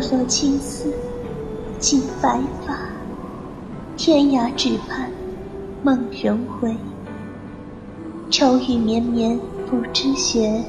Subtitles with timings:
[0.00, 0.92] 落青丝
[1.78, 2.78] 尽白发，
[3.96, 5.10] 天涯只盼
[5.82, 6.74] 梦人回。
[8.30, 10.62] 愁雨绵绵不知雪，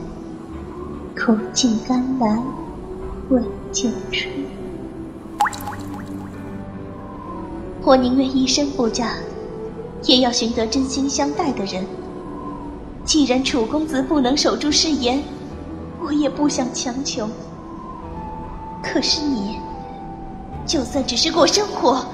[1.16, 2.42] 苦尽甘来
[3.30, 4.32] 未见春。
[7.84, 9.14] 我宁愿一生不嫁，
[10.04, 11.86] 也要寻得真心相待的人。
[13.06, 15.22] 既然楚公子不能守住誓言，
[16.02, 17.28] 我也不想强求。
[18.82, 19.60] 可是你，
[20.66, 22.06] 就算只是过生活，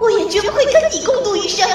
[0.00, 1.68] 我也绝不会跟你共度一生。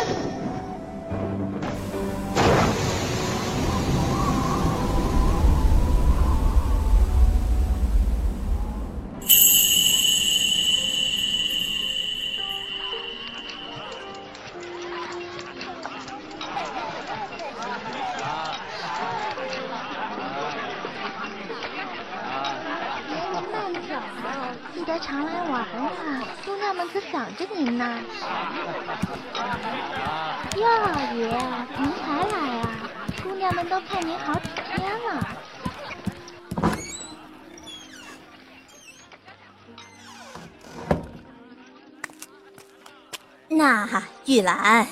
[43.49, 43.89] 那
[44.25, 44.85] 玉兰，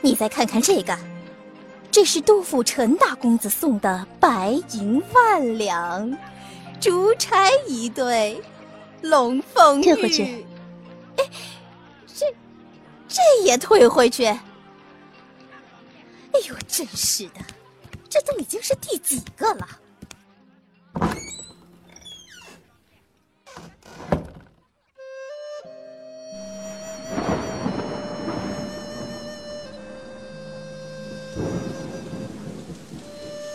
[0.00, 0.98] 你再看看这个，
[1.90, 6.16] 这是杜甫陈大公子送的白银万两，
[6.80, 8.42] 珠钗一对，
[9.02, 9.84] 龙凤玉。
[9.84, 10.46] 退回去。
[13.44, 14.24] 也退回去？
[14.26, 14.40] 哎
[16.48, 17.40] 呦，真是的，
[18.08, 19.68] 这都已经是第几个了？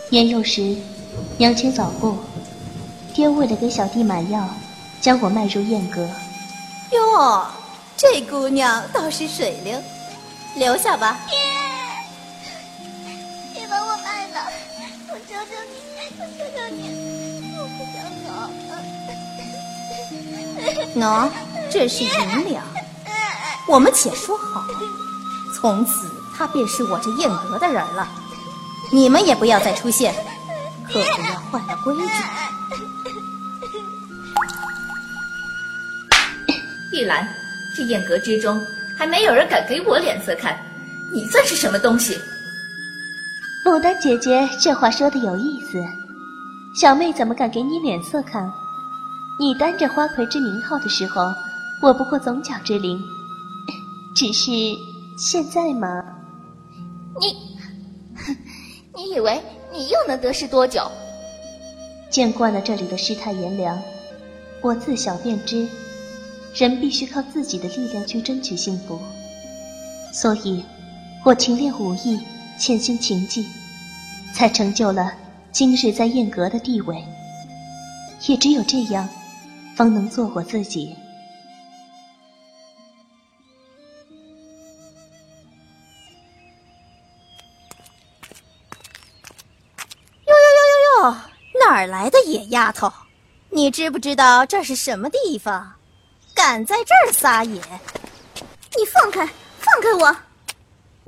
[0.08, 0.76] 年幼时，
[1.38, 2.16] 娘亲早过，
[3.14, 4.48] 爹为了给小弟买药，
[5.00, 6.08] 将我卖入燕阁。
[6.92, 7.46] 哟，
[8.00, 9.78] 这姑娘倒是水灵，
[10.56, 11.20] 留下吧。
[11.28, 11.36] 爹，
[13.52, 14.50] 别把我卖了，
[15.10, 15.74] 我求求你，
[16.18, 16.80] 我求求你，
[17.58, 18.30] 我不想走。
[20.98, 21.30] 喏，
[21.70, 22.64] 这是银两，
[23.68, 24.64] 我们且说好，
[25.54, 28.08] 从此他便是我这燕阁的人了。
[28.90, 30.14] 你们也不要再出现，
[30.86, 31.06] 可不要
[31.52, 32.02] 坏了规矩。
[36.92, 37.28] 玉兰，
[37.80, 38.62] 这宴阁之中
[38.94, 40.54] 还没有人敢给我脸色看，
[41.14, 42.20] 你算是什么东西？
[43.64, 45.82] 牡丹姐姐这话说的有意思，
[46.78, 48.52] 小妹怎么敢给你脸色看？
[49.38, 51.22] 你担着花魁之名号的时候，
[51.80, 53.02] 我不过总角之灵，
[54.14, 54.50] 只是
[55.16, 56.04] 现在嘛，
[57.18, 57.34] 你。
[58.94, 59.40] 你以为
[59.72, 60.82] 你又能得势多久？
[62.10, 63.82] 见惯了这里的世态炎凉，
[64.60, 65.66] 我自小便知，
[66.54, 69.00] 人必须靠自己的力量去争取幸福。
[70.12, 70.64] 所以，
[71.24, 72.20] 我勤练武艺，
[72.58, 73.46] 潜心勤技，
[74.34, 75.12] 才成就了
[75.52, 77.04] 今日在燕阁的地位。
[78.26, 79.08] 也只有这样，
[79.76, 80.94] 方能做我自己。
[90.26, 90.60] 哟哟哟
[91.04, 91.16] 哟哟
[91.60, 92.92] 哪儿来的野丫头？
[93.50, 95.79] 你知不知道这是什么地方？
[96.42, 97.60] 敢在这儿撒野？
[98.74, 99.26] 你放开，
[99.58, 100.16] 放开我！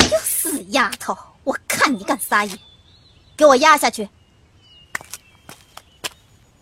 [0.00, 2.54] 你死丫头，我看你敢撒野，
[3.34, 4.06] 给我压下去！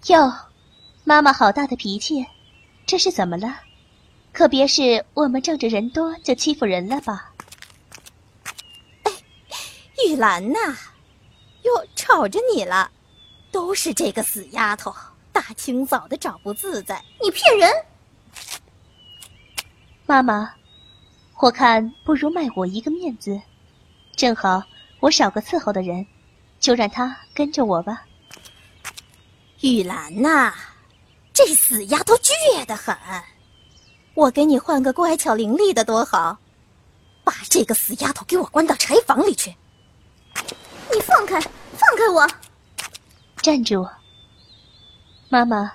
[0.07, 0.33] 哟，
[1.03, 2.25] 妈妈好大的脾气，
[2.87, 3.59] 这是怎么了？
[4.33, 7.33] 可别是我们仗着人多就欺负人了吧？
[9.03, 9.13] 哎，
[10.07, 10.59] 玉兰呐，
[11.63, 12.89] 哟，吵着你了。
[13.51, 14.95] 都是这个死丫头，
[15.33, 17.05] 大清早的找不自在。
[17.21, 17.69] 你骗人！
[20.11, 20.53] 妈妈，
[21.39, 23.41] 我看不如卖我一个面子，
[24.17, 24.61] 正好
[24.99, 26.05] 我少个伺候的人，
[26.59, 28.03] 就让他跟着我吧。
[29.61, 30.53] 玉兰呐，
[31.33, 32.93] 这死丫头倔得很，
[34.15, 36.37] 我给你换个乖巧伶俐的多好，
[37.23, 39.55] 把这个死丫头给我关到柴房里去。
[40.93, 42.29] 你放开，放开我！
[43.37, 43.89] 站住，
[45.29, 45.71] 妈妈！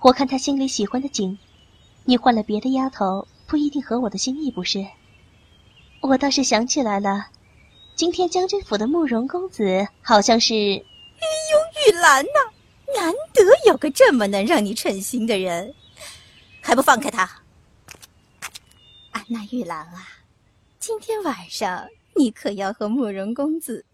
[0.00, 1.38] 我看他心里喜欢的景，
[2.04, 4.84] 你换了别的丫头，不一定合我的心意，不是？
[6.00, 7.26] 我倒是想起来了，
[7.94, 10.54] 今天将军府的慕容公子好像是……
[10.54, 12.52] 哎呦，玉兰呐，
[12.94, 15.74] 难得有个这么能让你称心的人，
[16.60, 17.22] 还不放开他！
[19.12, 20.06] 啊，那玉兰啊，
[20.78, 23.84] 今天晚上你可要和慕容公子。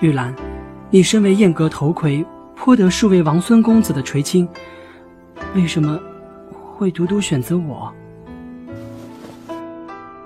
[0.00, 0.34] 玉兰，
[0.90, 2.24] 你身为燕阁头魁，
[2.64, 4.48] 颇得数位王孙公子的垂青，
[5.56, 5.98] 为什么
[6.76, 7.92] 会独独选择我？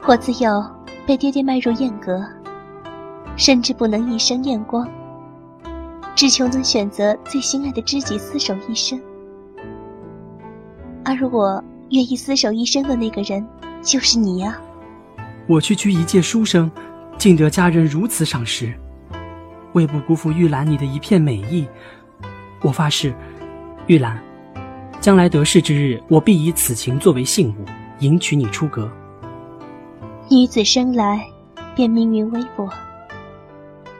[0.06, 0.62] 我自幼
[1.06, 2.22] 被爹爹卖入燕阁，
[3.38, 4.86] 甚至不能一生艳光，
[6.14, 9.00] 只求能选择最心爱的知己厮守一生。
[11.06, 13.42] 而我愿意厮守一生的那个人，
[13.80, 14.58] 就是你呀。
[15.46, 16.70] 我区区一介书生，
[17.16, 18.74] 竟得家人如此赏识，
[19.72, 21.66] 为不辜负玉兰你的一片美意，
[22.66, 23.14] 我发誓，
[23.86, 24.20] 玉兰，
[25.00, 27.64] 将来得势之日，我必以此情作为信物，
[28.00, 28.90] 迎娶你出阁。
[30.28, 31.24] 女子生来
[31.76, 32.68] 便命运微薄，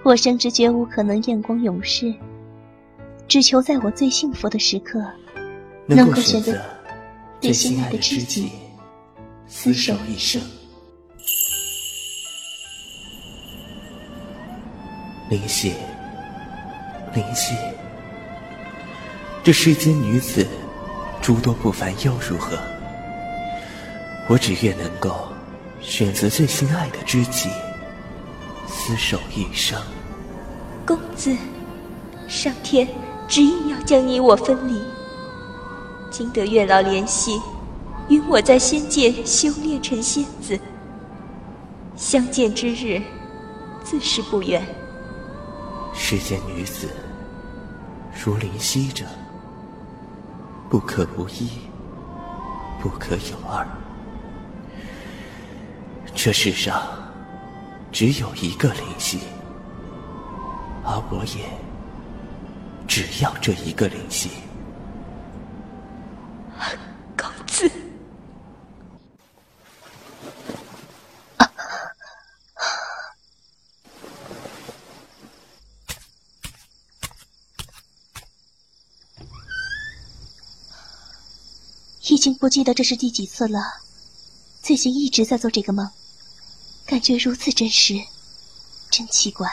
[0.03, 2.13] 我生之绝无可能艳光永世，
[3.29, 5.01] 只求在我最幸福的时刻，
[5.87, 6.61] 能够选择
[7.41, 8.51] 最心爱的知己，
[9.49, 10.43] 厮守一生。
[15.31, 15.73] 灵犀，
[17.15, 17.55] 灵犀，
[19.47, 20.45] 这世间女子
[21.23, 22.59] 诸多不凡，又如何？
[24.29, 25.29] 我只愿能够。
[25.81, 27.49] 选择最心爱的知己，
[28.69, 29.81] 厮守一生。
[30.85, 31.37] 公子，
[32.27, 32.89] 上天
[33.29, 34.83] 执意要将你我分离。
[36.11, 37.41] 今得月老怜惜，
[38.09, 40.59] 允我在仙界修炼成仙子。
[41.95, 43.01] 相见之日，
[43.85, 44.61] 自是不远。
[45.95, 46.89] 世间女子，
[48.25, 49.05] 如灵犀者，
[50.69, 51.49] 不可无一，
[52.81, 53.67] 不可有二。
[56.15, 56.83] 这世上
[57.93, 59.21] 只有一个灵犀，
[60.85, 61.49] 而我也
[62.87, 64.31] 只要这一个灵犀。
[67.17, 67.71] 公子，
[82.09, 83.61] 已经不记得这是第几次了，
[84.61, 85.89] 最近一直在做这个梦。
[86.85, 87.95] 感觉如此真实，
[88.91, 89.49] 真奇怪。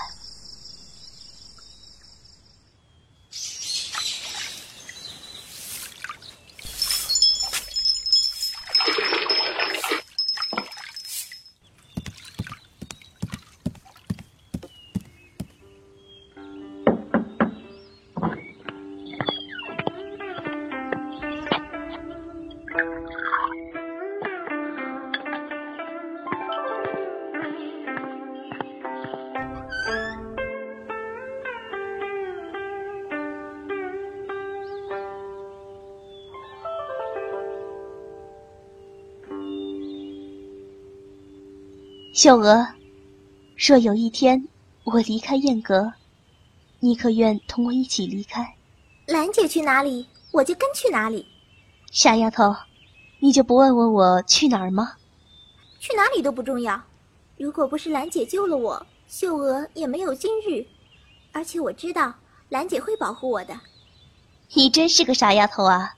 [42.24, 42.66] 秀娥，
[43.58, 44.48] 若有一天
[44.86, 45.92] 我离开燕阁，
[46.80, 48.56] 你可愿同我一起离开？
[49.08, 51.28] 兰姐去哪里，我就跟去哪里。
[51.92, 52.56] 傻丫头，
[53.20, 54.94] 你就不问问我去哪儿吗？
[55.82, 56.82] 去哪里都不重要。
[57.36, 60.66] 如果不是兰姐救了我，秀娥也没有今日。
[61.34, 62.14] 而且我知道
[62.48, 63.54] 兰姐会保护我的。
[64.54, 65.94] 你真是个傻丫头啊，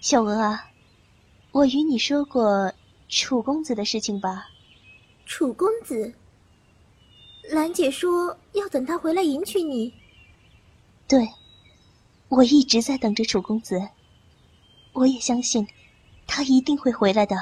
[0.00, 0.66] 秀娥啊，
[1.50, 2.72] 我与你说过
[3.08, 4.46] 楚公子的事情吧？
[5.24, 6.12] 楚公子，
[7.50, 9.94] 兰姐说要等他回来迎娶你。
[11.08, 11.28] 对，
[12.28, 13.80] 我一直在等着楚公子。
[14.92, 15.66] 我也相信，
[16.26, 17.36] 他一定会回来的。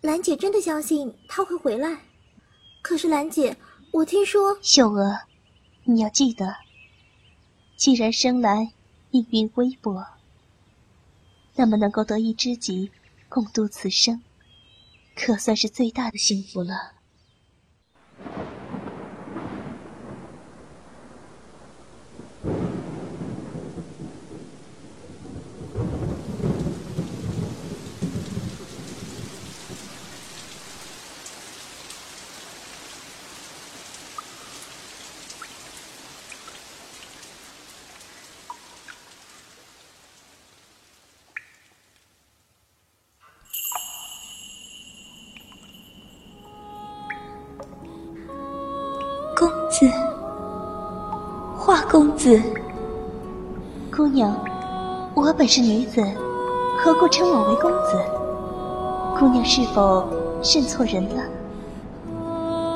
[0.00, 2.00] 兰姐真的相信他会回来？
[2.80, 3.56] 可是兰姐，
[3.90, 5.18] 我听说秀娥，
[5.84, 6.54] 你要记得，
[7.76, 8.72] 既然生来
[9.10, 10.06] 命运微薄，
[11.56, 12.90] 那么能够得一知己，
[13.28, 14.22] 共度此生。
[15.16, 16.95] 可算是最大的幸福了。
[49.68, 49.90] 子，
[51.56, 52.40] 花公子，
[53.94, 54.34] 姑娘，
[55.14, 56.02] 我本是女子，
[56.78, 57.98] 何故称我为公子？
[59.18, 60.08] 姑娘是否
[60.42, 61.22] 认错人了？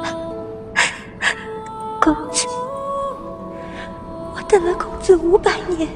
[2.01, 2.47] 公子，
[4.35, 5.89] 我等了公子五百年，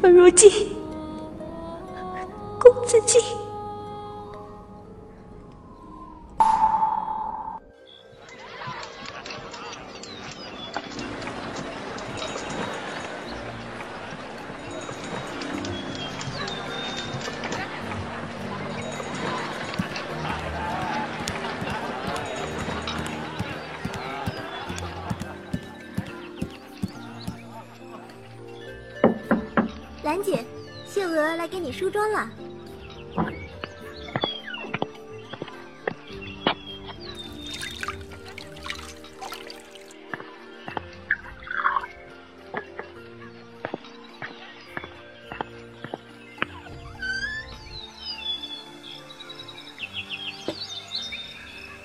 [0.00, 0.50] 可如今，
[2.60, 3.20] 公子竟……
[31.36, 32.30] 来给你梳妆了。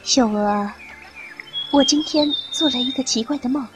[0.03, 0.71] 秀娥，
[1.71, 3.67] 我今天做了一个奇怪的梦。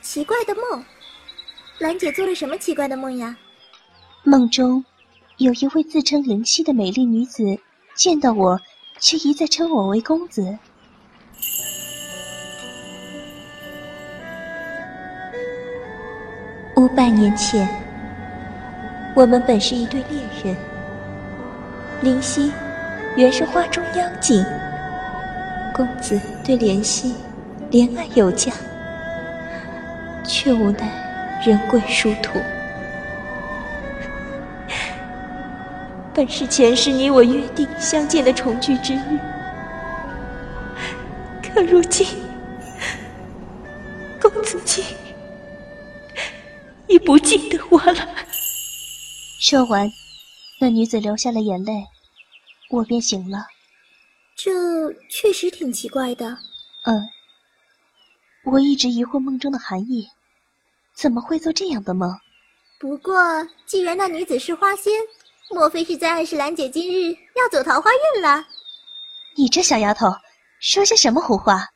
[0.00, 0.84] 奇怪的梦，
[1.80, 3.34] 兰姐做了什么奇怪的梦呀？
[4.22, 4.84] 梦中，
[5.38, 7.58] 有一位自称灵犀的美丽女子
[7.94, 8.60] 见到我，
[8.98, 10.58] 却一再称我为公子。
[16.76, 17.66] 五百年前，
[19.16, 20.54] 我们本是一对恋人。
[22.02, 22.52] 灵犀
[23.16, 24.44] 原是花中妖精，
[25.74, 27.14] 公子对怜惜
[27.70, 28.52] 怜爱有加，
[30.22, 30.99] 却无奈
[31.44, 32.38] 人贵殊途。
[36.14, 39.18] 本是前世你我约定相见的重聚之日，
[41.42, 42.06] 可如今
[44.20, 44.84] 公子竟
[46.88, 48.08] 已不记得我了。
[49.40, 49.90] 说完。
[50.62, 51.72] 那女子流下了眼泪，
[52.68, 53.46] 我便醒了。
[54.36, 56.36] 这确实挺奇怪的。
[56.84, 57.08] 嗯，
[58.44, 60.06] 我一直疑惑梦中的含义，
[61.00, 62.14] 怎么会做这样的梦？
[62.78, 63.14] 不过，
[63.64, 64.92] 既然那女子是花仙，
[65.48, 68.44] 莫非是在暗示兰姐今日要走桃花运了？
[69.34, 70.12] 你这小丫头，
[70.60, 71.66] 说些什么胡话？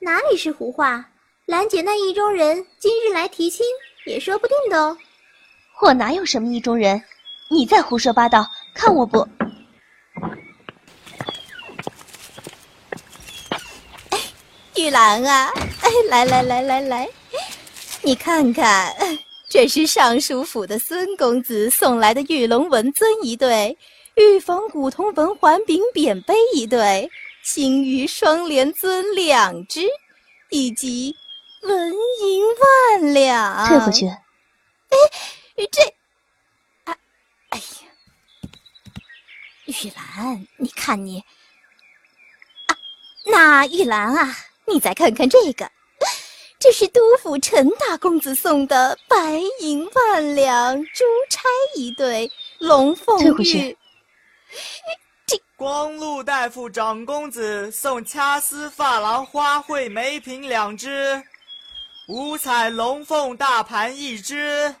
[0.00, 1.02] 哪里是胡话？
[1.46, 3.64] 兰姐那意中人今日来提亲，
[4.04, 4.94] 也说不定的哦。
[5.80, 7.02] 我哪有什么意中人？
[7.48, 9.26] 你再胡说八道，看我不！
[14.10, 14.18] 哎，
[14.76, 15.50] 玉兰啊，
[15.80, 17.08] 哎，来来来来来，
[18.04, 18.94] 你看看，
[19.48, 23.78] 这是尚书府的孙公子送来的玉龙纹尊一对，
[24.16, 27.10] 玉房古铜文环柄扁杯一对，
[27.42, 29.88] 青玉双莲尊两只，
[30.50, 31.16] 以及
[31.62, 32.44] 纹银
[33.00, 33.68] 万两。
[33.68, 34.06] 退回去。
[34.06, 34.16] 哎，
[35.72, 35.82] 这。
[36.84, 36.96] 啊
[37.48, 37.64] 哎呀，
[39.64, 41.24] 玉兰，你看你
[42.66, 42.76] 啊，
[43.24, 45.70] 那玉兰啊，你再看看这个，
[46.64, 51.42] 这是督府陈大公子送的白银万两珠钗
[51.74, 53.76] 一对，龙凤玉。
[55.26, 61.22] 这光禄大夫长公子送掐丝珐琅花卉梅瓶两只，
[62.08, 64.74] 五彩龙凤大盘一只。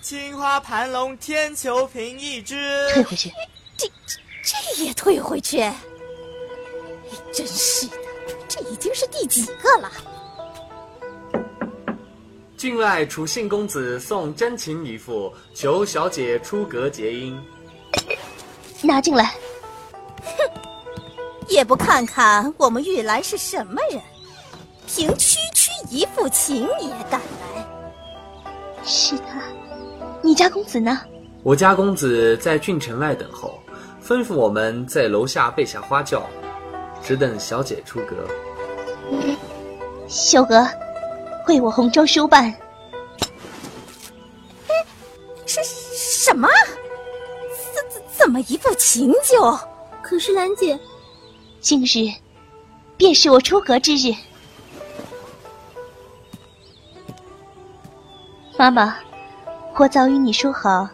[0.00, 3.32] 青花盘龙天球瓶一只，退回去。
[3.76, 5.68] 这这这也退回去？
[7.32, 7.96] 真是的，
[8.48, 9.90] 这已经是第几个了？
[12.58, 17.38] 郡外楚信公子送真情一副，求小姐出阁结姻。
[18.82, 19.32] 拿进来。
[20.24, 20.60] 哼，
[21.46, 24.02] 也不看看我们玉兰是什么人，
[24.88, 27.64] 凭区区一副情也敢来？
[28.84, 29.40] 是他。
[30.20, 31.00] 你家公子呢？
[31.44, 33.56] 我家公子在郡城外等候，
[34.04, 36.26] 吩咐我们在楼下备下花轿，
[37.04, 38.16] 只等小姐出阁。
[40.08, 40.68] 秀娥，
[41.48, 42.54] 为我红妆书办。
[45.46, 46.46] 什什么？
[47.74, 49.58] 怎怎怎么一副情酒？
[50.02, 50.78] 可是兰姐，
[51.58, 52.12] 今日
[52.98, 54.14] 便是我出阁之日。
[58.58, 58.96] 妈妈。
[59.76, 60.88] 我早与你说好，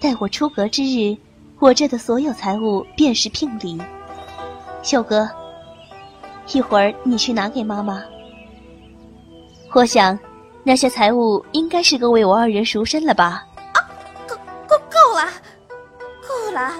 [0.00, 1.16] 待我出阁之日，
[1.60, 3.80] 我这的所有财物便是聘礼。
[4.82, 5.30] 秀哥，
[6.52, 8.02] 一会儿你去拿给妈妈。
[9.74, 10.16] 我想，
[10.62, 13.44] 那些财物应该是够为我二人赎身了吧？
[13.74, 13.82] 啊，
[14.26, 14.36] 够
[14.68, 15.28] 够够了，
[16.26, 16.72] 够了。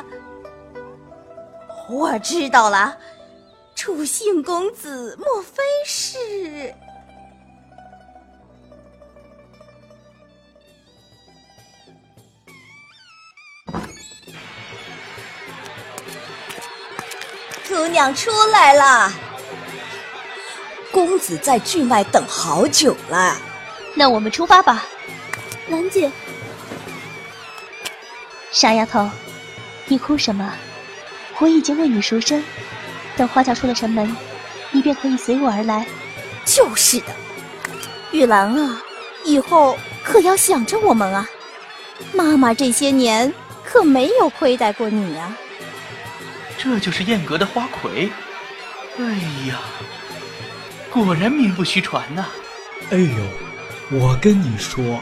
[1.91, 2.97] 我知道了，
[3.75, 6.73] 楚信公子莫非是？
[17.69, 19.13] 姑娘出来了，
[20.95, 23.37] 公子在郡外等好久了，
[23.97, 24.87] 那我们出发吧。
[25.67, 26.09] 兰姐，
[28.53, 29.11] 傻丫头，
[29.87, 30.55] 你哭什么？
[31.41, 32.45] 我已经为你赎身，
[33.17, 34.17] 等花轿出了城门，
[34.71, 35.85] 你便可以随我而来。
[36.45, 37.07] 就是的，
[38.13, 38.81] 玉兰啊，
[39.25, 41.29] 以后可要想着我们啊。
[42.13, 43.35] 妈妈这些年
[43.65, 45.37] 可没有亏待过你呀。
[46.57, 48.13] 这就是燕阁的花魁，
[48.97, 49.05] 哎
[49.49, 49.59] 呀，
[50.95, 52.25] 果然名不虚传呐！
[52.91, 55.01] 哎呦，我跟你说，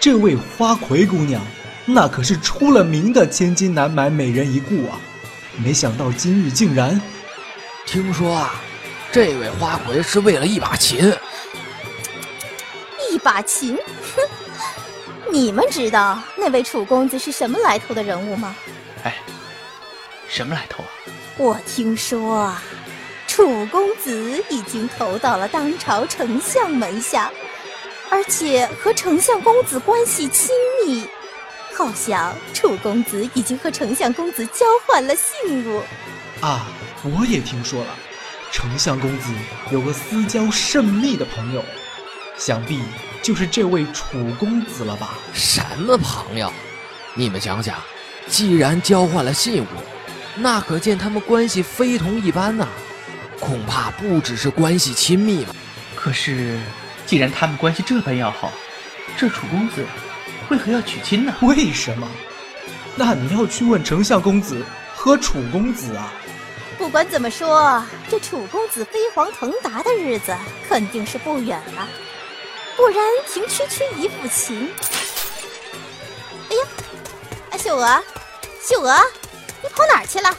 [0.00, 1.42] 这位花魁姑娘，
[1.84, 4.98] 那可是出了名的千金难买美人一顾啊！
[5.62, 6.98] 没想到今日竟然……
[7.84, 8.54] 听说啊，
[9.12, 11.12] 这位花魁是为了一把琴。
[13.10, 13.76] 一把琴？
[14.16, 14.22] 哼！
[15.30, 18.56] 你们知道那位楚公子是什么来头的人物吗？
[19.04, 19.14] 哎，
[20.26, 20.88] 什么来头啊？
[21.36, 22.62] 我听说啊，
[23.38, 27.30] 楚公子已经投到了当朝丞相门下，
[28.10, 30.50] 而且和丞相公子关系亲
[30.84, 31.06] 密。
[31.72, 35.80] 好像楚公子已经和丞相公子交换了信物。
[36.40, 36.66] 啊，
[37.04, 37.94] 我也听说了，
[38.50, 39.32] 丞相公子
[39.70, 41.64] 有个私交甚密的朋友，
[42.36, 42.80] 想必
[43.22, 44.04] 就是这位楚
[44.36, 45.16] 公子了吧？
[45.32, 46.52] 什么朋友？
[47.14, 47.76] 你们想想，
[48.26, 49.66] 既然交换了信物，
[50.34, 52.66] 那可见他们关系非同一般呐。
[53.40, 55.54] 恐怕不只是关系亲密吧？
[55.94, 56.58] 可是，
[57.06, 58.52] 既然他们关系这般要好，
[59.16, 59.84] 这楚公子……
[60.48, 61.34] 为何要娶亲呢？
[61.42, 62.08] 为什么？
[62.96, 64.64] 那你要去问丞相公子
[64.94, 66.12] 和楚公子啊。
[66.78, 70.34] 不管怎么说，这楚公子飞黄腾达的日子
[70.68, 71.88] 肯定是不远了。
[72.76, 72.96] 不然
[73.32, 74.70] 凭区区一副琴……
[76.50, 76.62] 哎呀，
[77.50, 78.02] 啊，秀娥，
[78.62, 78.96] 秀娥，
[79.62, 80.34] 你跑哪儿去了？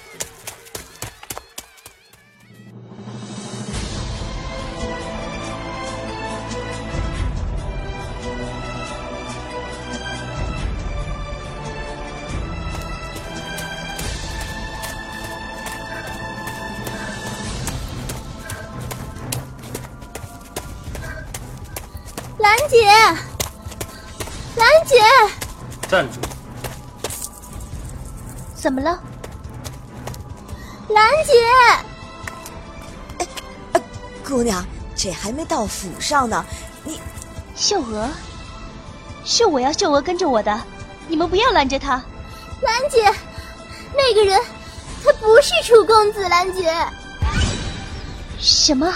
[34.49, 36.43] 娘，这还没到府上呢，
[36.83, 36.99] 你，
[37.55, 38.09] 秀娥，
[39.23, 40.59] 是我要秀娥跟着我的，
[41.07, 42.01] 你们不要拦着她。
[42.62, 43.13] 兰姐，
[43.95, 44.41] 那个人，
[45.05, 46.73] 他不是楚公子，兰姐。
[48.39, 48.91] 什么？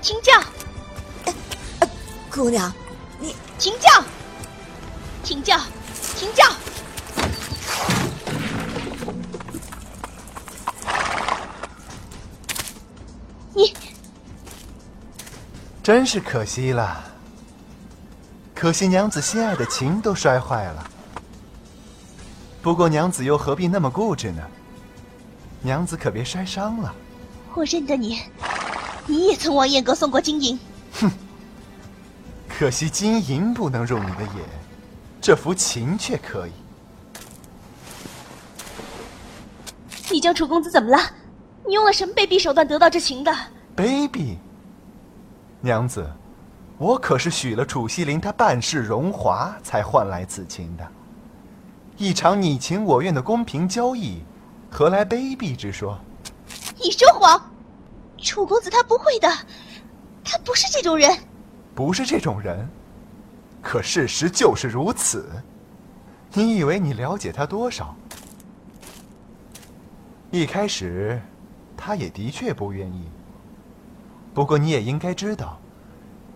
[0.00, 0.32] 请教。
[2.30, 2.72] 姑娘，
[3.18, 4.04] 你请教，
[5.24, 5.60] 请教，
[6.14, 6.44] 请教。
[15.88, 17.02] 真是可惜了，
[18.54, 20.86] 可惜娘子心爱的琴都摔坏了。
[22.60, 24.42] 不过娘子又何必那么固执呢？
[25.62, 26.94] 娘子可别摔伤了。
[27.54, 28.20] 我认得你，
[29.06, 30.60] 你也曾往燕阁送过金银。
[31.00, 31.10] 哼。
[32.46, 34.44] 可惜金银不能入你的眼，
[35.22, 36.52] 这幅琴却可以。
[40.10, 40.98] 你将楚公子怎么了？
[41.66, 43.32] 你用了什么卑鄙手段得到这琴的？
[43.74, 44.36] 卑鄙！
[45.60, 46.08] 娘子，
[46.78, 50.86] 我可是许了楚西林他半世荣华，才换来此情的。
[51.96, 54.22] 一场你情我愿的公平交易，
[54.70, 55.98] 何来卑鄙之说？
[56.80, 57.50] 你说谎！
[58.18, 59.28] 楚公子他不会的，
[60.22, 61.10] 他不是这种人。
[61.74, 62.68] 不是这种人，
[63.60, 65.28] 可事实就是如此。
[66.34, 67.96] 你以为你了解他多少？
[70.30, 71.20] 一开始，
[71.76, 73.08] 他也的确不愿意。
[74.38, 75.58] 不过你也应该知道，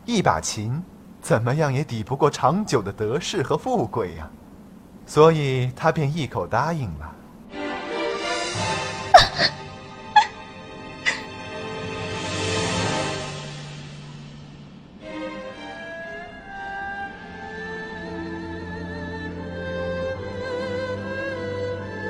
[0.06, 0.82] 一把琴
[1.20, 4.28] 怎么样也抵不过长久的得势和富贵呀。
[5.06, 7.14] 所以他便一口答应了。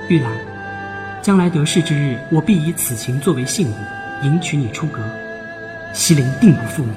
[0.09, 0.35] 玉兰，
[1.21, 3.75] 将来得势之日，我必以此琴作为信物，
[4.23, 4.99] 迎娶你出阁。
[5.93, 6.93] 西陵定不负你。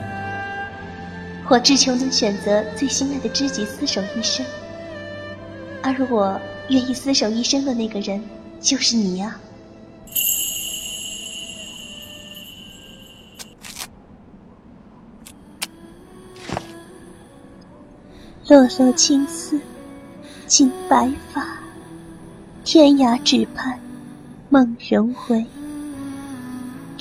[1.48, 4.46] 我只求能选择最心爱的知己厮守一生，
[5.84, 8.24] 而我愿意厮守一生的那个人，
[8.60, 9.40] 就是你呀。
[18.48, 19.60] 落落青丝，
[20.48, 21.46] 尽白发。
[22.64, 23.80] 天涯只盼
[24.50, 25.46] 梦人回，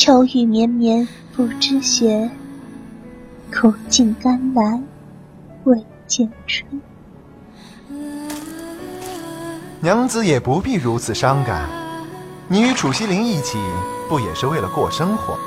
[0.05, 2.31] 愁雨绵绵不知雪，
[3.51, 4.79] 苦尽甘来
[5.65, 6.79] 未见春。
[9.81, 11.71] 娘子也不必如此伤感，
[12.49, 13.57] 你与楚西林一起，
[14.07, 15.39] 不也是为了过生活？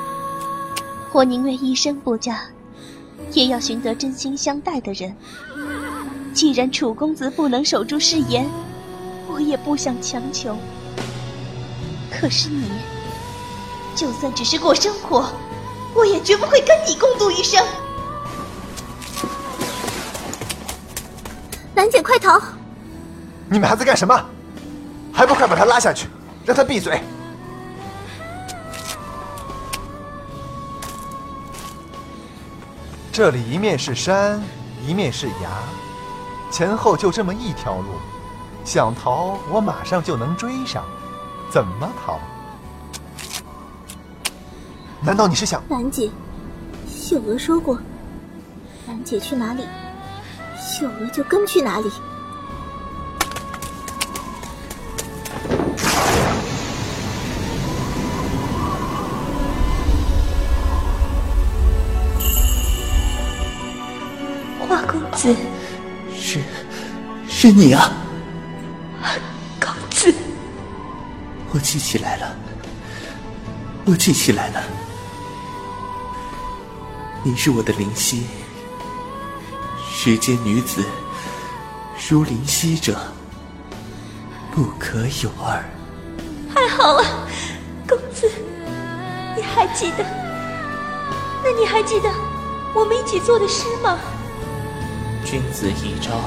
[1.12, 2.40] 我宁愿一生不嫁，
[3.34, 5.14] 也要寻得真心相待的人。
[6.34, 8.44] 既然楚公子不能守住誓言。
[9.30, 10.56] 我也不想强求，
[12.10, 12.64] 可是你，
[13.98, 15.28] 就算只是过生活，
[15.92, 17.60] 我也绝不会跟你共度一生。
[21.74, 22.40] 兰姐，快逃！
[23.50, 24.24] 你们还在干什么？
[25.12, 26.06] 还不快把他拉下去，
[26.44, 27.02] 让他闭嘴！
[33.10, 34.40] 这里一面是山，
[34.86, 35.50] 一面是崖，
[36.52, 37.94] 前后就这么一条路，
[38.64, 40.84] 想逃我马上就能追上，
[41.50, 42.20] 怎么逃？
[45.00, 45.62] 难道你是想……
[45.70, 46.10] 兰姐，
[46.86, 47.78] 秀娥说过，
[48.86, 49.62] 兰姐去哪里，
[50.56, 51.90] 秀娥就跟去哪里。
[64.68, 65.34] 花公子，
[66.14, 66.40] 是，
[67.26, 67.90] 是你啊！
[69.58, 70.12] 公子，
[71.52, 72.36] 我记起来了，
[73.86, 74.62] 我记起来了，
[77.28, 78.22] 你是我的灵犀。
[79.86, 80.82] 世间女子，
[82.08, 82.98] 如灵犀者，
[84.50, 85.62] 不可有二。
[86.54, 87.04] 太好了，
[87.86, 88.30] 公子，
[89.36, 90.06] 你还记得？
[91.44, 92.10] 那你还记得
[92.74, 93.98] 我们一起做的诗吗？
[95.22, 96.18] 君子一朝，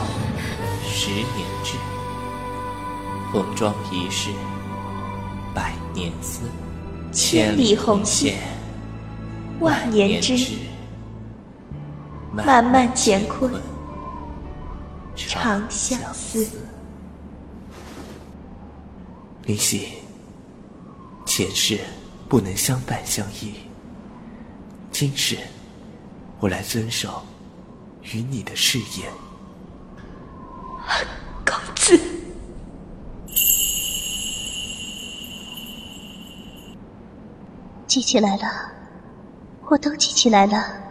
[0.87, 1.77] 十年志；
[3.31, 4.29] 红妆一世，
[5.51, 6.41] 百年思。
[7.11, 8.37] 千里红线，
[9.59, 10.37] 万年织。
[12.34, 13.52] 漫漫乾坤，
[15.15, 16.48] 长相思。
[19.44, 19.89] 灵犀，
[21.26, 21.80] 前世
[22.30, 23.54] 不能相伴相依，
[24.91, 25.38] 今世
[26.39, 27.22] 我来遵守
[28.13, 29.12] 与你的誓言。
[31.46, 32.00] 公子，
[37.88, 38.72] 记起来了，
[39.70, 40.90] 我都记起来了。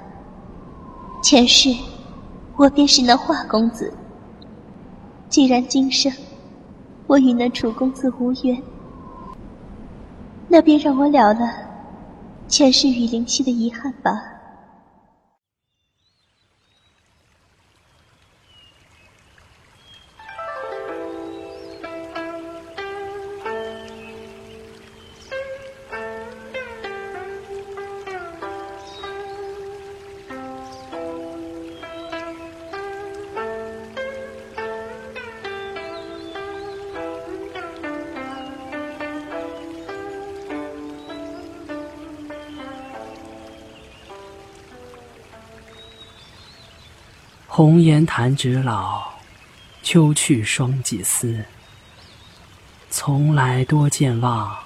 [1.23, 1.69] 前世，
[2.57, 3.93] 我便是那华公子。
[5.29, 6.11] 既然今生
[7.07, 8.61] 我与那楚公子无缘，
[10.49, 11.53] 那便让我了了
[12.49, 14.30] 前世与灵犀的遗憾吧。
[47.63, 49.03] 红颜弹指老，
[49.83, 51.45] 秋去霜几丝。
[52.89, 54.57] 从来多健忘，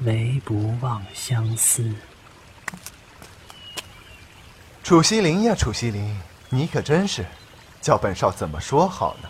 [0.00, 1.90] 唯不忘相思。
[4.82, 6.14] 楚西林呀，楚西林，
[6.50, 7.24] 你可真是，
[7.80, 9.28] 叫本少怎么说好呢？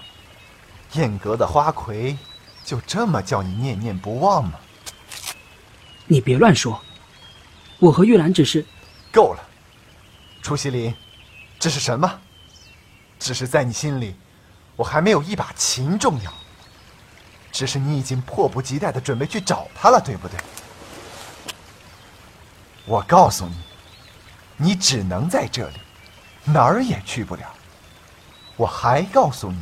[0.94, 2.18] 燕阁的花魁，
[2.64, 4.58] 就这么叫你念念不忘吗？
[6.08, 6.82] 你别乱说，
[7.78, 8.66] 我和玉兰只是……
[9.12, 9.48] 够了，
[10.42, 10.92] 楚西林，
[11.60, 12.20] 这是什么？
[13.18, 14.14] 只是在你心里，
[14.76, 16.32] 我还没有一把琴重要。
[17.50, 20.38] 只是你已经迫不及待的准备去找他了，对不对？
[22.84, 23.56] 我告诉你，
[24.56, 25.74] 你只能在这里，
[26.44, 27.42] 哪儿也去不了。
[28.56, 29.58] 我还告诉你，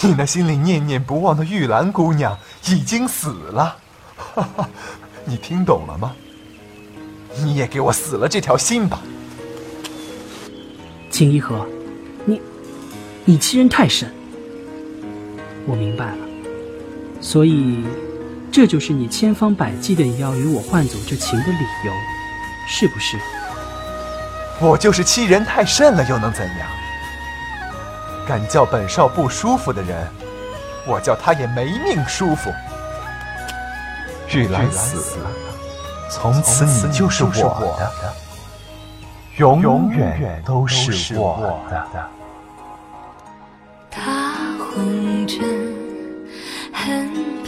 [0.00, 3.76] 你那心里念念不忘的玉兰姑娘已经死了。
[4.16, 4.68] 哈哈，
[5.24, 6.14] 你听懂了吗？
[7.36, 9.00] 你也给我死了这条心吧，
[11.10, 11.66] 秦一河。
[13.24, 14.12] 你，你欺人太甚！
[15.66, 16.18] 我明白了，
[17.20, 17.84] 所以
[18.52, 21.92] 这就是你千方百计的要与我换走这情的理由，
[22.68, 23.18] 是不是？
[24.60, 26.68] 我就是欺人太甚了，又能怎样？
[28.26, 30.06] 敢叫本少不舒服的人，
[30.86, 32.50] 我叫他也没命舒服。
[34.28, 35.30] 玉兰死了，
[36.10, 37.92] 从此你就是我的。
[39.36, 41.86] 永远都是我的。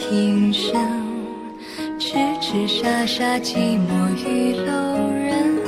[0.08, 0.72] 平生，
[1.98, 3.90] 痴痴傻傻寂寞
[4.24, 5.58] 玉楼人。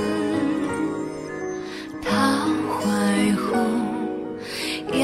[2.01, 2.13] 桃
[2.71, 3.51] 花儿红
[4.97, 5.03] 杨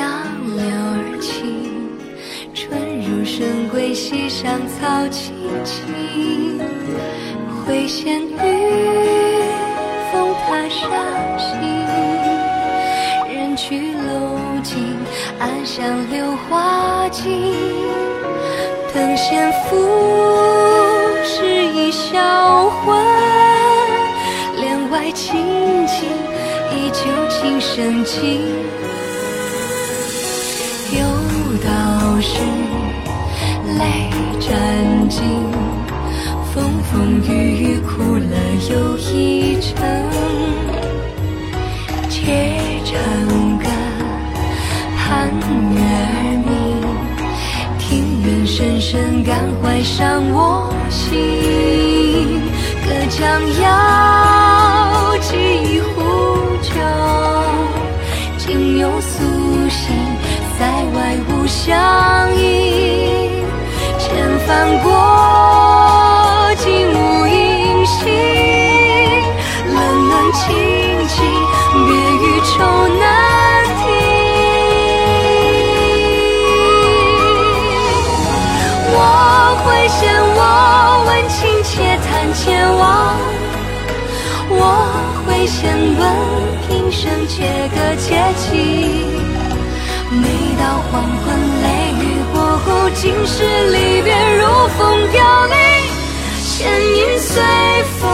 [0.55, 1.35] 柳儿青，
[2.55, 5.33] 春入深闺溪上草萋
[5.65, 6.63] 萋，
[7.67, 8.37] 会仙雨。
[10.13, 10.81] 风踏沙
[11.39, 11.59] 行，
[13.35, 14.95] 人去楼尽，
[15.41, 17.74] 暗香榴花尽。
[19.27, 19.75] 闲赋
[21.25, 22.95] 诗，一销魂。
[24.61, 26.07] 帘外轻轻，
[26.71, 28.43] 依旧琴声静。
[30.93, 31.01] 有
[31.65, 32.37] 道是，
[33.79, 33.81] 泪
[34.41, 35.23] 沾襟。
[36.53, 36.93] 风风
[37.27, 37.33] 雨
[37.63, 38.37] 雨，苦乐
[38.69, 39.73] 又一程。
[49.25, 52.43] 感怀伤我心，
[52.85, 55.35] 隔江遥寄
[55.75, 55.97] 一壶
[56.61, 56.75] 酒。
[58.37, 59.25] 今又苏
[59.71, 59.97] 醒，
[60.59, 63.43] 塞外无相音，
[63.99, 66.04] 千帆过。
[85.65, 86.05] 千问
[86.69, 87.43] 平生，且
[87.75, 88.47] 歌且泣。
[90.11, 90.29] 每
[90.61, 91.67] 到黄昏，雷
[92.05, 94.45] 雨过后，尽是离别，如
[94.77, 95.57] 风飘零，
[96.45, 97.43] 倩影随
[97.99, 98.11] 风，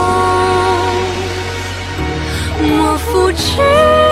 [2.62, 4.09] 莫负痴。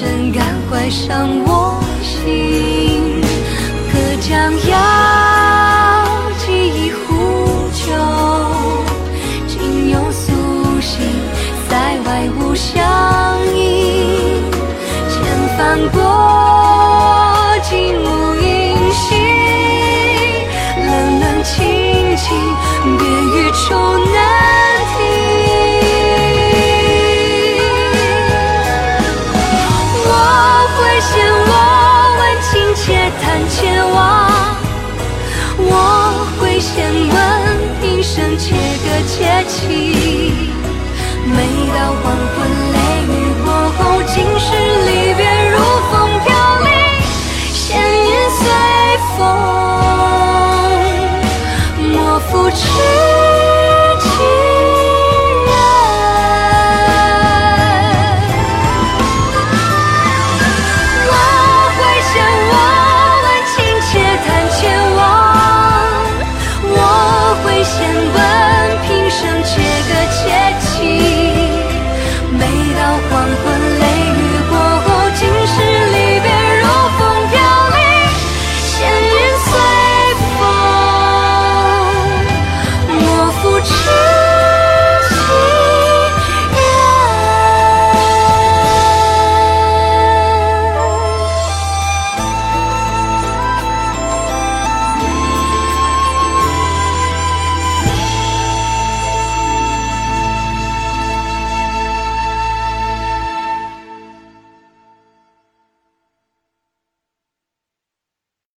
[0.00, 2.67] 真感怀伤我心。